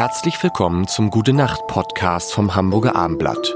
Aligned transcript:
Herzlich 0.00 0.42
willkommen 0.42 0.88
zum 0.88 1.10
Gute 1.10 1.34
Nacht 1.34 1.66
Podcast 1.66 2.32
vom 2.32 2.54
Hamburger 2.54 2.96
Armblatt. 2.96 3.54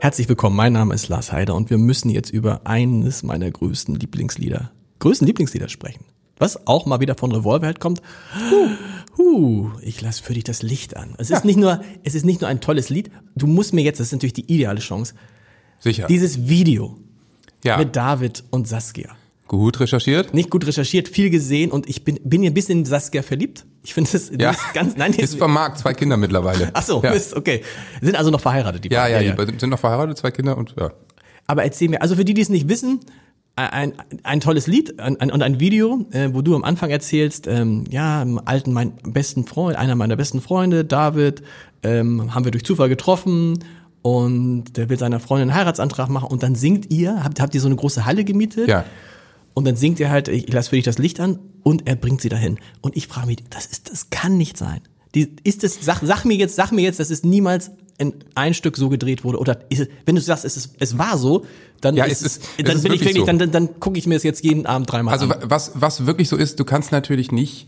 Herzlich 0.00 0.30
willkommen, 0.30 0.56
mein 0.56 0.72
Name 0.72 0.94
ist 0.94 1.08
Lars 1.08 1.30
Heider 1.30 1.54
und 1.54 1.68
wir 1.68 1.76
müssen 1.76 2.08
jetzt 2.08 2.30
über 2.30 2.62
eines 2.64 3.22
meiner 3.22 3.50
größten 3.50 3.96
Lieblingslieder, 3.96 4.70
größten 5.00 5.26
Lieblingslieder 5.26 5.68
sprechen. 5.68 6.06
Was 6.38 6.66
auch 6.66 6.86
mal 6.86 7.00
wieder 7.00 7.16
von 7.16 7.32
Revolverheld 7.32 7.80
kommt. 7.80 8.00
Huh, 8.50 8.70
huh, 9.18 9.70
ich 9.82 10.00
lasse 10.00 10.22
für 10.22 10.32
dich 10.32 10.44
das 10.44 10.62
Licht 10.62 10.96
an. 10.96 11.14
Es 11.18 11.28
ist 11.28 11.44
nicht 11.44 11.58
nur, 11.58 11.82
es 12.02 12.14
ist 12.14 12.24
nicht 12.24 12.40
nur 12.40 12.48
ein 12.48 12.62
tolles 12.62 12.88
Lied. 12.88 13.10
Du 13.36 13.46
musst 13.46 13.74
mir 13.74 13.82
jetzt, 13.82 14.00
das 14.00 14.06
ist 14.06 14.12
natürlich 14.12 14.32
die 14.32 14.50
ideale 14.50 14.80
Chance, 14.80 15.12
Sicher. 15.80 16.06
dieses 16.06 16.48
Video 16.48 16.96
ja. 17.62 17.76
mit 17.76 17.94
David 17.94 18.42
und 18.48 18.66
Saskia. 18.66 19.10
Gut 19.52 19.80
recherchiert? 19.80 20.32
Nicht 20.32 20.48
gut 20.48 20.66
recherchiert, 20.66 21.08
viel 21.08 21.28
gesehen 21.28 21.70
und 21.70 21.86
ich 21.86 22.04
bin, 22.04 22.18
bin 22.24 22.40
hier 22.40 22.50
ein 22.50 22.54
bisschen 22.54 22.78
in 22.78 22.84
Saskia 22.86 23.20
verliebt. 23.22 23.66
Ich 23.84 23.92
finde 23.92 24.10
das 24.10 24.30
Ja. 24.38 24.52
ist 24.52 24.72
ganz, 24.72 24.96
nein, 24.96 25.12
Ist 25.12 25.36
vom 25.38 25.52
Markt, 25.52 25.76
zwei 25.78 25.92
Kinder 25.92 26.16
mittlerweile. 26.16 26.70
Ach 26.72 26.82
so, 26.82 27.02
ja. 27.02 27.12
Mist, 27.12 27.36
okay. 27.36 27.60
Sind 28.00 28.16
also 28.16 28.30
noch 28.30 28.40
verheiratet, 28.40 28.82
die 28.82 28.88
Ja, 28.88 29.06
ja, 29.08 29.18
beiden. 29.34 29.54
die 29.54 29.60
sind 29.60 29.68
noch 29.68 29.78
verheiratet, 29.78 30.16
zwei 30.16 30.30
Kinder 30.30 30.56
und 30.56 30.74
ja. 30.80 30.92
Aber 31.46 31.64
erzähl 31.64 31.90
mir, 31.90 32.00
also 32.00 32.16
für 32.16 32.24
die, 32.24 32.32
die 32.32 32.40
es 32.40 32.48
nicht 32.48 32.70
wissen, 32.70 33.00
ein, 33.54 33.92
ein 34.22 34.40
tolles 34.40 34.66
Lied 34.66 34.98
ein, 34.98 35.20
ein, 35.20 35.30
und 35.30 35.42
ein 35.42 35.60
Video, 35.60 36.06
äh, 36.12 36.30
wo 36.32 36.40
du 36.40 36.56
am 36.56 36.64
Anfang 36.64 36.88
erzählst, 36.88 37.46
ähm, 37.46 37.84
ja, 37.90 38.22
im 38.22 38.40
alten, 38.42 38.72
mein 38.72 38.94
besten 39.04 39.44
Freund, 39.44 39.76
einer 39.76 39.96
meiner 39.96 40.16
besten 40.16 40.40
Freunde, 40.40 40.86
David, 40.86 41.42
ähm, 41.82 42.34
haben 42.34 42.46
wir 42.46 42.52
durch 42.52 42.64
Zufall 42.64 42.88
getroffen 42.88 43.58
und 44.00 44.78
der 44.78 44.88
will 44.88 44.98
seiner 44.98 45.20
Freundin 45.20 45.50
einen 45.50 45.58
Heiratsantrag 45.58 46.08
machen 46.08 46.28
und 46.30 46.42
dann 46.42 46.54
singt 46.54 46.90
ihr, 46.90 47.22
habt, 47.22 47.38
habt 47.38 47.54
ihr 47.54 47.60
so 47.60 47.66
eine 47.68 47.76
große 47.76 48.06
Halle 48.06 48.24
gemietet 48.24 48.68
Ja. 48.68 48.86
Und 49.54 49.64
dann 49.66 49.76
singt 49.76 50.00
ihr 50.00 50.10
halt, 50.10 50.28
ich 50.28 50.52
lass 50.52 50.68
für 50.68 50.76
dich 50.76 50.84
das 50.84 50.98
Licht 50.98 51.20
an 51.20 51.38
und 51.62 51.86
er 51.86 51.96
bringt 51.96 52.20
sie 52.20 52.28
dahin. 52.28 52.58
Und 52.80 52.96
ich 52.96 53.06
frage 53.06 53.26
mich, 53.26 53.38
das 53.50 53.66
ist, 53.66 53.90
das 53.90 54.10
kann 54.10 54.36
nicht 54.38 54.56
sein. 54.56 54.80
Die, 55.14 55.36
ist 55.44 55.62
es, 55.62 55.78
sag, 55.82 56.00
sag 56.02 56.24
mir 56.24 56.36
jetzt, 56.36 56.56
sag 56.56 56.72
mir 56.72 56.80
jetzt, 56.82 56.98
dass 57.00 57.10
es 57.10 57.22
niemals 57.22 57.70
in 57.98 58.14
ein 58.34 58.54
Stück 58.54 58.76
so 58.78 58.88
gedreht 58.88 59.24
wurde. 59.24 59.38
Oder 59.38 59.60
ist 59.68 59.80
es, 59.80 59.88
wenn 60.06 60.14
du 60.14 60.22
sagst, 60.22 60.44
es, 60.46 60.56
ist, 60.56 60.70
es 60.80 60.96
war 60.96 61.18
so, 61.18 61.44
dann, 61.82 61.94
Ja, 61.96 62.04
ist, 62.06 62.22
es 62.22 62.38
ist- 62.38 62.42
es 62.56 62.64
dann 62.64 62.76
ist 62.76 62.82
bin 62.82 62.92
ich 62.94 63.00
wirklich 63.00 63.16
so. 63.18 63.26
dann, 63.26 63.38
dann, 63.38 63.50
dann 63.52 63.78
gucke 63.80 63.98
ich 63.98 64.06
mir 64.06 64.14
das 64.14 64.22
jetzt 64.22 64.42
jeden 64.42 64.64
Abend 64.66 64.90
dreimal 64.90 65.12
Also 65.12 65.26
an. 65.26 65.30
wa- 65.30 65.40
was, 65.44 65.72
was 65.74 66.06
wirklich 66.06 66.28
so 66.30 66.36
ist, 66.36 66.58
du 66.58 66.64
kannst 66.64 66.90
natürlich 66.92 67.30
nicht 67.30 67.66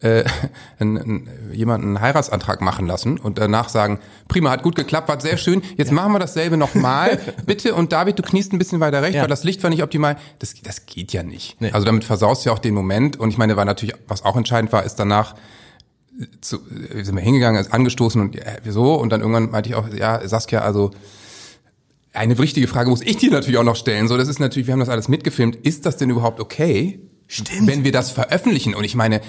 äh, 0.00 0.24
einen, 0.78 0.98
einen, 0.98 1.28
jemanden 1.52 1.88
einen 1.88 2.00
Heiratsantrag 2.00 2.60
machen 2.60 2.86
lassen 2.86 3.18
und 3.18 3.38
danach 3.38 3.68
sagen, 3.68 3.98
prima, 4.28 4.50
hat 4.50 4.62
gut 4.62 4.76
geklappt, 4.76 5.08
war 5.08 5.20
sehr 5.20 5.36
schön, 5.36 5.62
jetzt 5.76 5.92
machen 5.92 6.12
wir 6.12 6.18
dasselbe 6.18 6.56
nochmal, 6.56 7.18
bitte 7.46 7.74
und 7.74 7.92
David, 7.92 8.18
du 8.18 8.22
kniest 8.22 8.52
ein 8.52 8.58
bisschen 8.58 8.80
weiter 8.80 9.02
rechts, 9.02 9.16
Ja. 9.16 9.22
weil 9.22 9.28
das 9.28 9.44
Licht 9.44 9.62
war 9.62 9.70
nicht 9.70 9.82
optimal. 9.82 10.16
Das, 10.38 10.54
das 10.62 10.86
geht 10.86 11.12
ja 11.12 11.22
nicht. 11.22 11.60
Nee. 11.60 11.70
Also 11.72 11.84
damit 11.86 12.04
versaust 12.04 12.44
du 12.44 12.50
ja 12.50 12.54
auch 12.54 12.58
den 12.60 12.74
Moment 12.74 13.18
und 13.18 13.30
ich 13.30 13.38
meine, 13.38 13.56
war 13.56 13.64
natürlich, 13.64 13.94
was 14.08 14.24
auch 14.24 14.36
entscheidend 14.36 14.72
war, 14.72 14.84
ist 14.84 14.96
danach 14.96 15.34
zu, 16.40 16.56
äh, 16.94 17.02
sind 17.02 17.14
wir 17.14 17.22
hingegangen, 17.22 17.60
ist 17.60 17.72
angestoßen 17.72 18.20
und 18.20 18.36
äh, 18.36 18.60
so 18.68 18.94
und 18.94 19.10
dann 19.10 19.20
irgendwann 19.20 19.50
meinte 19.50 19.68
ich 19.68 19.74
auch, 19.74 19.88
ja, 19.92 20.26
Saskia, 20.26 20.60
also 20.60 20.90
eine 22.12 22.38
wichtige 22.38 22.66
Frage 22.66 22.88
muss 22.88 23.02
ich 23.02 23.18
dir 23.18 23.30
natürlich 23.30 23.58
auch 23.58 23.64
noch 23.64 23.76
stellen. 23.76 24.08
So, 24.08 24.16
das 24.16 24.28
ist 24.28 24.38
natürlich, 24.40 24.66
wir 24.66 24.72
haben 24.72 24.80
das 24.80 24.88
alles 24.88 25.08
mitgefilmt. 25.08 25.54
Ist 25.56 25.84
das 25.84 25.98
denn 25.98 26.08
überhaupt 26.08 26.40
okay? 26.40 27.00
Stimmt. 27.28 27.66
Wenn 27.66 27.84
wir 27.84 27.92
das 27.92 28.10
veröffentlichen? 28.10 28.74
Und 28.74 28.84
ich 28.84 28.94
meine, 28.94 29.20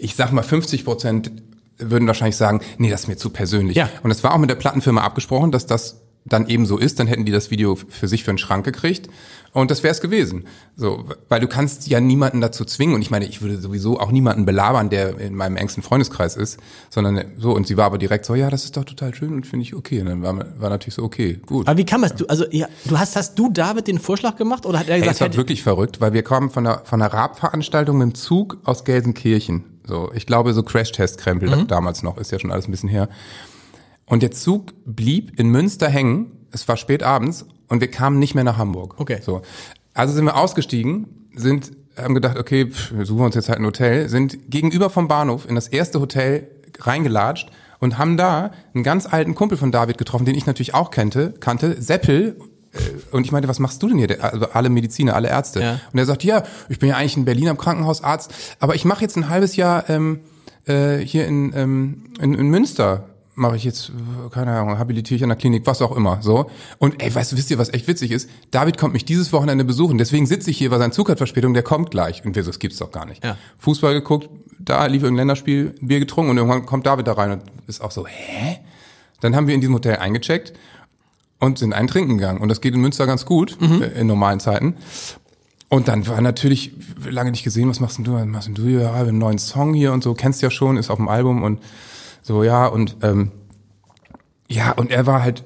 ich 0.00 0.14
sag 0.16 0.32
mal, 0.32 0.42
50 0.42 0.84
Prozent 0.84 1.30
würden 1.78 2.06
wahrscheinlich 2.06 2.36
sagen, 2.36 2.60
nee, 2.78 2.90
das 2.90 3.02
ist 3.02 3.08
mir 3.08 3.16
zu 3.16 3.30
persönlich. 3.30 3.76
Ja. 3.76 3.88
Und 4.02 4.10
es 4.10 4.22
war 4.22 4.34
auch 4.34 4.38
mit 4.38 4.50
der 4.50 4.56
Plattenfirma 4.56 5.00
abgesprochen, 5.02 5.50
dass 5.50 5.66
das 5.66 6.00
dann 6.26 6.46
eben 6.48 6.66
so 6.66 6.76
ist, 6.76 7.00
dann 7.00 7.06
hätten 7.06 7.24
die 7.24 7.32
das 7.32 7.50
Video 7.50 7.76
für 7.76 8.06
sich 8.06 8.24
für 8.24 8.32
den 8.32 8.36
Schrank 8.36 8.62
gekriegt 8.66 9.08
und 9.54 9.70
das 9.70 9.82
wäre 9.82 9.90
es 9.92 10.02
gewesen. 10.02 10.44
So, 10.76 11.06
weil 11.30 11.40
du 11.40 11.48
kannst 11.48 11.88
ja 11.88 11.98
niemanden 11.98 12.42
dazu 12.42 12.66
zwingen 12.66 12.94
und 12.94 13.00
ich 13.00 13.10
meine, 13.10 13.24
ich 13.24 13.40
würde 13.40 13.58
sowieso 13.58 13.98
auch 13.98 14.12
niemanden 14.12 14.44
belabern, 14.44 14.90
der 14.90 15.18
in 15.18 15.34
meinem 15.34 15.56
engsten 15.56 15.82
Freundeskreis 15.82 16.36
ist, 16.36 16.58
sondern 16.90 17.24
so 17.38 17.52
und 17.54 17.66
sie 17.66 17.78
war 17.78 17.86
aber 17.86 17.96
direkt 17.96 18.26
so, 18.26 18.34
ja, 18.34 18.50
das 18.50 18.64
ist 18.64 18.76
doch 18.76 18.84
total 18.84 19.14
schön 19.14 19.32
und 19.32 19.46
finde 19.46 19.62
ich 19.64 19.74
okay. 19.74 20.00
Und 20.02 20.06
dann 20.08 20.22
war, 20.22 20.36
war 20.60 20.68
natürlich 20.68 20.94
so, 20.96 21.04
okay, 21.04 21.40
gut. 21.46 21.66
Aber 21.66 21.78
wie 21.78 21.86
kann 21.86 22.02
man 22.02 22.10
es? 22.10 22.16
Du, 22.16 22.26
also, 22.26 22.44
ja, 22.50 22.66
du 22.84 22.98
hast, 22.98 23.16
hast 23.16 23.38
du 23.38 23.48
David 23.50 23.86
den 23.88 23.98
Vorschlag 23.98 24.36
gemacht 24.36 24.66
oder 24.66 24.78
hat 24.78 24.90
er 24.90 24.98
gesagt, 24.98 25.14
es 25.14 25.20
war 25.22 25.28
hätte- 25.28 25.38
wirklich 25.38 25.62
verrückt, 25.62 26.02
weil 26.02 26.12
wir 26.12 26.22
kamen 26.22 26.50
von 26.50 26.66
einer, 26.66 26.82
von 26.84 27.00
einer 27.00 27.10
Rab-Veranstaltung 27.10 27.96
mit 27.96 28.08
dem 28.08 28.14
Zug 28.14 28.58
aus 28.64 28.84
Gelsenkirchen. 28.84 29.64
So, 29.90 30.12
ich 30.14 30.24
glaube, 30.24 30.54
so 30.54 30.62
Crash-Test-Krempel 30.62 31.66
damals 31.66 32.04
noch, 32.04 32.16
ist 32.16 32.30
ja 32.30 32.38
schon 32.38 32.52
alles 32.52 32.68
ein 32.68 32.70
bisschen 32.70 32.88
her. 32.88 33.08
Und 34.06 34.22
der 34.22 34.30
Zug 34.30 34.72
blieb 34.86 35.38
in 35.38 35.48
Münster 35.48 35.88
hängen. 35.88 36.46
Es 36.52 36.68
war 36.68 36.76
spät 36.76 37.02
abends 37.02 37.44
und 37.68 37.80
wir 37.80 37.90
kamen 37.90 38.20
nicht 38.20 38.36
mehr 38.36 38.44
nach 38.44 38.56
Hamburg. 38.56 38.94
Okay. 38.98 39.18
So. 39.20 39.42
Also 39.92 40.14
sind 40.14 40.26
wir 40.26 40.36
ausgestiegen, 40.36 41.28
sind, 41.34 41.72
haben 41.96 42.14
gedacht, 42.14 42.38
okay, 42.38 42.70
pff, 42.70 42.92
wir 42.92 43.04
suchen 43.04 43.24
uns 43.24 43.34
jetzt 43.34 43.48
halt 43.48 43.58
ein 43.58 43.66
Hotel, 43.66 44.08
sind 44.08 44.48
gegenüber 44.48 44.90
vom 44.90 45.08
Bahnhof 45.08 45.48
in 45.48 45.56
das 45.56 45.66
erste 45.66 46.00
Hotel 46.00 46.48
reingelatscht 46.78 47.50
und 47.80 47.98
haben 47.98 48.16
da 48.16 48.52
einen 48.72 48.84
ganz 48.84 49.06
alten 49.12 49.34
Kumpel 49.34 49.58
von 49.58 49.72
David 49.72 49.98
getroffen, 49.98 50.24
den 50.24 50.36
ich 50.36 50.46
natürlich 50.46 50.74
auch 50.74 50.92
kannte, 50.92 51.34
kannte, 51.40 51.82
Seppel. 51.82 52.36
Äh, 52.72 52.78
Und 53.16 53.24
ich 53.24 53.32
meinte, 53.32 53.48
was 53.48 53.58
machst 53.58 53.82
du 53.82 53.88
denn 53.88 53.98
hier? 53.98 54.22
Also 54.22 54.46
alle 54.52 54.68
Mediziner, 54.70 55.14
alle 55.14 55.28
Ärzte. 55.28 55.60
Ja. 55.60 55.80
Und 55.92 55.98
er 55.98 56.06
sagt, 56.06 56.24
ja, 56.24 56.42
ich 56.68 56.78
bin 56.78 56.88
ja 56.88 56.96
eigentlich 56.96 57.16
in 57.16 57.24
Berlin 57.24 57.48
am 57.48 57.58
Krankenhausarzt, 57.58 58.32
aber 58.60 58.74
ich 58.74 58.84
mache 58.84 59.02
jetzt 59.02 59.16
ein 59.16 59.28
halbes 59.28 59.56
Jahr 59.56 59.88
ähm, 59.88 60.20
äh, 60.66 60.98
hier 60.98 61.26
in, 61.26 61.52
ähm, 61.54 62.04
in, 62.20 62.34
in 62.34 62.48
Münster 62.48 63.04
mache 63.34 63.56
ich 63.56 63.64
jetzt, 63.64 63.90
keine 64.32 64.52
Ahnung, 64.52 64.78
habilitiere 64.78 65.16
ich 65.16 65.22
an 65.22 65.30
der 65.30 65.38
Klinik, 65.38 65.66
was 65.66 65.80
auch 65.80 65.96
immer, 65.96 66.18
so. 66.20 66.50
Und 66.78 67.02
ey, 67.02 67.14
weißt 67.14 67.32
du, 67.32 67.36
wisst 67.36 67.50
ihr, 67.50 67.56
was 67.56 67.72
echt 67.72 67.88
witzig 67.88 68.10
ist? 68.10 68.28
David 68.50 68.76
kommt 68.76 68.92
mich 68.92 69.06
dieses 69.06 69.32
Wochenende 69.32 69.64
besuchen, 69.64 69.96
deswegen 69.96 70.26
sitze 70.26 70.50
ich 70.50 70.58
hier, 70.58 70.70
weil 70.70 70.78
sein 70.78 70.92
Zug 70.92 71.08
hat 71.08 71.16
Verspätung, 71.16 71.54
der 71.54 71.62
kommt 71.62 71.90
gleich. 71.90 72.22
Und 72.24 72.36
wir 72.36 72.42
so, 72.44 72.50
das 72.50 72.58
gibt's 72.58 72.78
doch 72.78 72.90
gar 72.90 73.06
nicht. 73.06 73.24
Ja. 73.24 73.38
Fußball 73.58 73.94
geguckt, 73.94 74.28
da 74.58 74.84
lief 74.84 75.02
irgendein 75.02 75.28
Länderspiel, 75.28 75.74
Bier 75.80 76.00
getrunken 76.00 76.32
und 76.32 76.36
irgendwann 76.36 76.66
kommt 76.66 76.86
David 76.86 77.06
da 77.06 77.14
rein 77.14 77.32
und 77.32 77.42
ist 77.66 77.80
auch 77.80 77.92
so, 77.92 78.06
hä? 78.06 78.58
Dann 79.22 79.34
haben 79.34 79.46
wir 79.46 79.54
in 79.54 79.62
diesem 79.62 79.74
Hotel 79.74 79.96
eingecheckt 79.96 80.52
und 81.40 81.58
sind 81.58 81.72
einen 81.72 81.88
trinken 81.88 82.18
gegangen. 82.18 82.40
Und 82.40 82.48
das 82.48 82.60
geht 82.60 82.74
in 82.74 82.80
Münster 82.80 83.06
ganz 83.06 83.24
gut, 83.24 83.58
äh, 83.60 84.00
in 84.00 84.06
normalen 84.06 84.40
Zeiten. 84.40 84.76
Und 85.68 85.88
dann 85.88 86.06
war 86.06 86.20
natürlich 86.20 86.72
lange 87.08 87.30
nicht 87.30 87.44
gesehen, 87.44 87.68
was 87.68 87.80
machst 87.80 87.98
denn 87.98 88.04
du? 88.04 88.14
Was 88.14 88.26
machst 88.26 88.48
denn 88.48 88.54
du? 88.54 88.62
Ja, 88.64 88.78
wir 88.78 88.92
haben 88.92 89.08
einen 89.08 89.18
neuen 89.18 89.38
Song 89.38 89.72
hier 89.72 89.92
und 89.92 90.02
so, 90.02 90.14
kennst 90.14 90.42
ja 90.42 90.50
schon, 90.50 90.76
ist 90.76 90.90
auf 90.90 90.98
dem 90.98 91.08
Album 91.08 91.42
und 91.42 91.60
so, 92.22 92.42
ja, 92.42 92.66
und 92.66 92.96
ähm, 93.02 93.30
ja, 94.48 94.72
und 94.72 94.90
er 94.90 95.06
war 95.06 95.22
halt, 95.22 95.44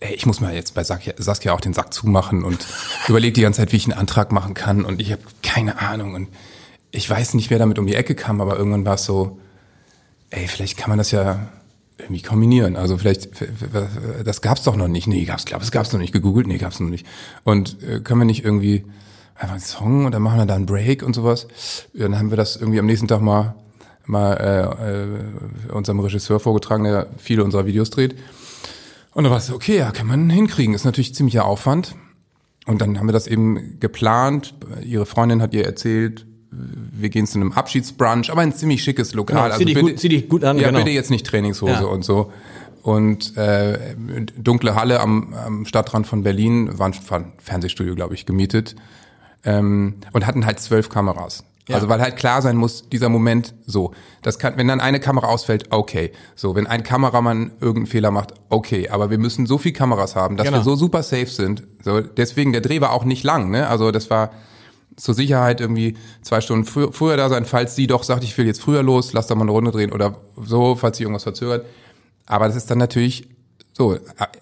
ey, 0.00 0.14
ich 0.14 0.26
muss 0.26 0.40
mal 0.40 0.54
jetzt 0.54 0.74
bei 0.74 0.84
Saskia, 0.84 1.14
Saskia 1.16 1.54
auch 1.54 1.62
den 1.62 1.72
Sack 1.72 1.94
zumachen 1.94 2.44
und 2.44 2.66
überlege 3.08 3.32
die 3.32 3.40
ganze 3.40 3.62
Zeit, 3.62 3.72
wie 3.72 3.76
ich 3.76 3.86
einen 3.86 3.98
Antrag 3.98 4.32
machen 4.32 4.52
kann 4.52 4.84
und 4.84 5.00
ich 5.00 5.12
habe 5.12 5.22
keine 5.42 5.80
Ahnung 5.80 6.14
und 6.14 6.28
ich 6.90 7.08
weiß 7.08 7.34
nicht, 7.34 7.50
wer 7.50 7.58
damit 7.58 7.78
um 7.78 7.86
die 7.86 7.94
Ecke 7.94 8.14
kam, 8.14 8.42
aber 8.42 8.58
irgendwann 8.58 8.84
war 8.84 8.94
es 8.94 9.04
so, 9.04 9.40
ey, 10.28 10.46
vielleicht 10.46 10.76
kann 10.76 10.90
man 10.90 10.98
das 10.98 11.10
ja 11.10 11.48
irgendwie 11.98 12.22
kombinieren. 12.22 12.76
Also 12.76 12.98
vielleicht, 12.98 13.30
das 14.24 14.42
gab's 14.42 14.64
doch 14.64 14.76
noch 14.76 14.88
nicht. 14.88 15.06
Nee, 15.06 15.24
gab's, 15.24 15.44
glaube 15.44 15.64
es 15.64 15.70
gab's 15.70 15.92
noch 15.92 16.00
nicht. 16.00 16.12
Gegoogelt, 16.12 16.46
nee, 16.46 16.58
gab's 16.58 16.80
noch 16.80 16.90
nicht. 16.90 17.06
Und 17.44 17.82
äh, 17.82 18.00
können 18.00 18.20
wir 18.20 18.26
nicht 18.26 18.44
irgendwie 18.44 18.84
einfach 19.34 19.54
einen 19.54 19.60
Song 19.60 20.04
und 20.06 20.12
dann 20.12 20.22
machen 20.22 20.38
wir 20.38 20.46
da 20.46 20.54
einen 20.54 20.66
Break 20.66 21.02
und 21.02 21.14
sowas. 21.14 21.46
Dann 21.92 22.18
haben 22.18 22.30
wir 22.30 22.36
das 22.36 22.56
irgendwie 22.56 22.78
am 22.78 22.86
nächsten 22.86 23.08
Tag 23.08 23.20
mal 23.20 23.54
mal 24.06 24.34
äh, 24.34 25.70
äh, 25.70 25.72
unserem 25.72 26.00
Regisseur 26.00 26.40
vorgetragen, 26.40 26.84
der 26.84 27.08
viele 27.16 27.44
unserer 27.44 27.66
Videos 27.66 27.90
dreht. 27.90 28.14
Und 29.12 29.24
dann 29.24 29.30
war 29.30 29.38
es 29.38 29.50
okay, 29.50 29.78
ja, 29.78 29.92
kann 29.92 30.06
man 30.06 30.28
hinkriegen. 30.28 30.74
Ist 30.74 30.84
natürlich 30.84 31.14
ziemlicher 31.14 31.44
Aufwand. 31.44 31.94
Und 32.66 32.80
dann 32.80 32.98
haben 32.98 33.06
wir 33.06 33.12
das 33.12 33.26
eben 33.26 33.78
geplant. 33.78 34.54
Ihre 34.82 35.06
Freundin 35.06 35.40
hat 35.42 35.54
ihr 35.54 35.64
erzählt, 35.64 36.26
wir 36.92 37.08
gehen 37.08 37.26
zu 37.26 37.38
einem 37.38 37.52
Abschiedsbrunch, 37.52 38.30
aber 38.30 38.42
ein 38.42 38.52
ziemlich 38.54 38.82
schickes 38.82 39.14
Lokal. 39.14 39.50
Genau, 39.50 39.56
zieh 39.58 39.64
dich 39.64 39.78
gut- 39.78 39.98
zieh 39.98 40.08
dich 40.08 40.28
gut 40.28 40.44
an, 40.44 40.58
Ja, 40.58 40.68
genau. 40.68 40.78
bitte 40.80 40.90
jetzt 40.90 41.10
nicht 41.10 41.26
Trainingshose 41.26 41.72
Ja. 41.72 41.84
und 41.84 42.04
so. 42.04 42.30
Und 42.82 43.36
äh, 43.36 43.78
dunkle 44.36 44.74
Halle 44.74 45.00
am, 45.00 45.32
am 45.34 45.64
Stadtrand 45.66 46.06
von 46.06 46.22
Berlin, 46.22 46.78
war 46.78 46.88
ein, 46.88 46.94
war 47.08 47.18
ein 47.20 47.32
Fernsehstudio, 47.38 47.94
glaube 47.94 48.14
ich, 48.14 48.26
gemietet. 48.26 48.76
Ähm, 49.44 49.94
und 50.12 50.26
hatten 50.26 50.44
halt 50.46 50.60
zwölf 50.60 50.88
Kameras. 50.88 51.44
Ja. 51.66 51.76
Also 51.76 51.88
weil 51.88 52.00
halt 52.02 52.16
klar 52.16 52.42
sein 52.42 52.56
muss, 52.58 52.90
dieser 52.90 53.08
Moment 53.08 53.54
so. 53.66 53.92
Das 54.20 54.38
kann, 54.38 54.58
wenn 54.58 54.68
dann 54.68 54.80
eine 54.80 55.00
Kamera 55.00 55.28
ausfällt, 55.28 55.68
okay. 55.70 56.12
So, 56.34 56.54
wenn 56.54 56.66
ein 56.66 56.82
Kameramann 56.82 57.52
irgendeinen 57.60 57.86
Fehler 57.86 58.10
macht, 58.10 58.34
okay. 58.50 58.90
Aber 58.90 59.08
wir 59.10 59.16
müssen 59.16 59.46
so 59.46 59.56
viel 59.56 59.72
Kameras 59.72 60.14
haben, 60.14 60.36
dass 60.36 60.46
Genau. 60.46 60.58
wir 60.58 60.62
so 60.64 60.76
super 60.76 61.02
safe 61.02 61.26
sind. 61.26 61.62
So, 61.82 62.02
deswegen, 62.02 62.52
der 62.52 62.60
Dreh 62.60 62.82
war 62.82 62.92
auch 62.92 63.04
nicht 63.06 63.24
lang, 63.24 63.50
ne? 63.50 63.66
Also 63.68 63.90
das 63.92 64.10
war 64.10 64.30
zur 64.96 65.14
Sicherheit 65.14 65.60
irgendwie 65.60 65.96
zwei 66.22 66.40
Stunden 66.40 66.64
frü 66.64 66.92
früher 66.92 67.16
da 67.16 67.28
sein, 67.28 67.44
falls 67.44 67.74
sie 67.74 67.86
doch 67.86 68.02
sagt, 68.02 68.24
ich 68.24 68.36
will 68.38 68.46
jetzt 68.46 68.60
früher 68.60 68.82
los, 68.82 69.12
lass 69.12 69.26
da 69.26 69.34
mal 69.34 69.42
eine 69.42 69.52
Runde 69.52 69.70
drehen 69.70 69.92
oder 69.92 70.16
so, 70.36 70.76
falls 70.76 70.96
sie 70.96 71.04
irgendwas 71.04 71.24
verzögert. 71.24 71.64
Aber 72.26 72.46
das 72.46 72.56
ist 72.56 72.70
dann 72.70 72.78
natürlich 72.78 73.28
so, 73.76 73.94
ich 73.96 74.00
hab 74.16 74.36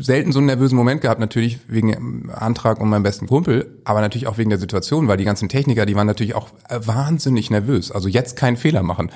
selten 0.00 0.32
so 0.32 0.38
einen 0.38 0.46
nervösen 0.46 0.76
Moment 0.76 1.02
gehabt, 1.02 1.20
natürlich 1.20 1.58
wegen 1.68 1.92
dem 1.92 2.30
Antrag 2.30 2.80
um 2.80 2.88
meinen 2.88 3.02
besten 3.02 3.26
Kumpel, 3.26 3.78
aber 3.84 4.00
natürlich 4.00 4.26
auch 4.26 4.38
wegen 4.38 4.48
der 4.48 4.58
Situation, 4.58 5.08
weil 5.08 5.18
die 5.18 5.24
ganzen 5.24 5.50
Techniker, 5.50 5.84
die 5.84 5.94
waren 5.94 6.06
natürlich 6.06 6.34
auch 6.34 6.48
äh, 6.70 6.80
wahnsinnig 6.86 7.50
nervös. 7.50 7.92
Also 7.92 8.08
jetzt 8.08 8.36
keinen 8.36 8.56
Fehler 8.56 8.82
machen. 8.82 9.10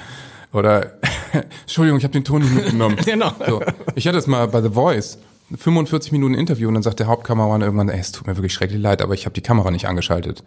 Oder, 0.53 0.99
Entschuldigung, 1.63 1.97
ich 1.97 2.05
habe 2.05 2.13
den 2.13 2.25
Ton 2.25 2.43
nicht 2.43 2.55
mitgenommen. 2.55 2.99
Genau. 3.05 3.33
So, 3.47 3.63
ich 3.95 4.07
hatte 4.07 4.19
es 4.19 4.27
mal 4.27 4.47
bei 4.49 4.61
The 4.61 4.69
Voice, 4.69 5.19
45 5.57 6.13
Minuten 6.13 6.35
Interview 6.35 6.69
und 6.69 6.75
dann 6.75 6.83
sagt 6.83 7.01
der 7.01 7.07
Hauptkameramann 7.07 7.63
irgendwann, 7.63 7.89
ey, 7.89 8.01
es 8.01 8.13
tut 8.13 8.27
mir 8.27 8.37
wirklich 8.37 8.53
schrecklich 8.53 8.81
leid, 8.81 9.03
aber 9.03 9.15
ich 9.15 9.25
habe 9.27 9.35
die 9.35 9.41
Kamera 9.41 9.71
nicht 9.71 9.87
angeschaltet. 9.87 10.45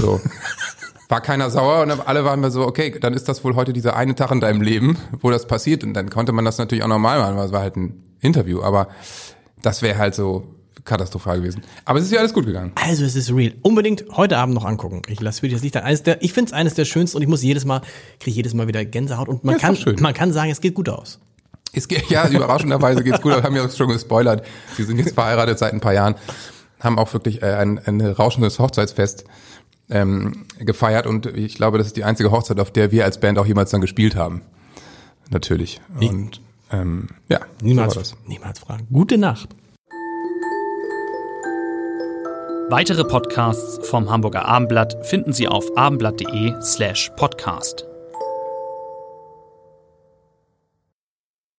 So. 0.00 0.20
war 1.08 1.20
keiner 1.20 1.50
sauer 1.50 1.82
und 1.82 2.08
alle 2.08 2.24
waren 2.24 2.40
mir 2.40 2.50
so, 2.50 2.66
okay, 2.66 2.96
dann 2.98 3.14
ist 3.14 3.28
das 3.28 3.44
wohl 3.44 3.54
heute 3.54 3.72
dieser 3.72 3.96
eine 3.96 4.14
Tag 4.14 4.30
in 4.30 4.40
deinem 4.40 4.62
Leben, 4.62 4.98
wo 5.20 5.30
das 5.30 5.46
passiert. 5.46 5.84
Und 5.84 5.94
dann 5.94 6.10
konnte 6.10 6.32
man 6.32 6.44
das 6.44 6.58
natürlich 6.58 6.82
auch 6.84 6.88
normal 6.88 7.18
machen, 7.20 7.36
weil 7.36 7.46
es 7.46 7.52
war 7.52 7.60
halt 7.60 7.76
ein 7.76 8.02
Interview. 8.20 8.62
Aber 8.62 8.88
das 9.62 9.82
wäre 9.82 9.98
halt 9.98 10.14
so 10.14 10.46
katastrophal 10.84 11.38
gewesen. 11.40 11.62
Aber 11.84 11.98
es 11.98 12.06
ist 12.06 12.12
ja 12.12 12.20
alles 12.20 12.34
gut 12.34 12.46
gegangen. 12.46 12.72
Also 12.74 13.04
es 13.04 13.16
ist 13.16 13.32
real. 13.32 13.54
Unbedingt 13.62 14.04
heute 14.12 14.36
Abend 14.36 14.54
noch 14.54 14.64
angucken. 14.64 15.02
Ich 15.08 15.20
lasse 15.20 15.40
für 15.40 15.46
dich 15.46 15.54
das 15.54 15.62
Licht 15.62 15.76
an. 15.76 15.84
Eines 15.84 16.02
der, 16.02 16.22
ich 16.22 16.32
finde 16.32 16.50
es 16.50 16.52
eines 16.52 16.74
der 16.74 16.84
schönsten 16.84 17.16
und 17.16 17.22
ich 17.22 17.28
muss 17.28 17.42
jedes 17.42 17.64
Mal, 17.64 17.80
kriege 18.20 18.36
jedes 18.36 18.54
Mal 18.54 18.68
wieder 18.68 18.84
Gänsehaut 18.84 19.28
und 19.28 19.44
man 19.44 19.54
Ja, 19.54 19.60
kann, 19.60 19.78
man 20.00 20.14
kann 20.14 20.32
sagen, 20.32 20.50
es 20.50 20.60
geht 20.60 20.74
gut 20.74 20.88
aus. 20.88 21.20
Es 21.74 21.88
geht, 21.88 22.08
ja, 22.10 22.28
überraschenderweise 22.28 23.02
geht's 23.02 23.20
gut, 23.20 23.32
aber 23.32 23.42
haben 23.42 23.56
ja 23.56 23.68
schon 23.68 23.88
gespoilert. 23.88 24.44
Sie 24.76 24.84
sind 24.84 24.98
jetzt 24.98 25.14
verheiratet 25.14 25.58
seit 25.58 25.72
ein 25.72 25.80
paar 25.80 25.92
Jahren, 25.94 26.14
haben 26.80 26.98
auch 26.98 27.12
wirklich 27.12 27.42
äh, 27.42 27.54
ein, 27.54 27.80
ein 27.84 28.00
rauschendes 28.00 28.58
Hochzeitsfest 28.58 29.24
ähm, 29.90 30.46
gefeiert 30.58 31.06
und 31.06 31.26
ich 31.26 31.56
glaube, 31.56 31.78
das 31.78 31.88
ist 31.88 31.96
die 31.96 32.04
einzige 32.04 32.30
Hochzeit, 32.30 32.60
auf 32.60 32.70
der 32.70 32.90
wir 32.92 33.04
als 33.04 33.18
Band 33.20 33.38
auch 33.38 33.46
jemals 33.46 33.70
dann 33.70 33.80
gespielt 33.80 34.16
haben. 34.16 34.42
Natürlich. 35.30 35.80
Und 36.00 36.40
ähm, 36.70 37.08
ja, 37.28 37.38
so 37.38 37.44
war 37.44 37.48
Niemals, 37.62 37.94
das. 37.94 38.16
niemals 38.26 38.58
fragen. 38.58 38.86
Gute 38.92 39.18
Nacht. 39.18 39.48
Weitere 42.70 43.04
Podcasts 43.04 43.86
vom 43.86 44.10
Hamburger 44.10 44.46
Abendblatt 44.46 45.06
finden 45.06 45.32
Sie 45.32 45.48
auf 45.48 45.76
abendblatt.de 45.76 46.54
slash 46.62 47.10
podcast. 47.16 47.86